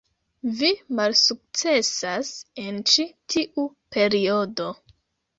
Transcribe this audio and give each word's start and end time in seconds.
Vi 0.59 0.69
malsukcesas 0.99 2.31
en 2.67 2.79
ĉi 2.93 3.05
tiu 3.33 3.67
periodo 3.97 4.67